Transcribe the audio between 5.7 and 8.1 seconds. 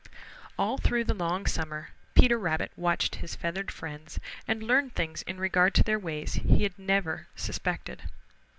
to their ways he never had suspected.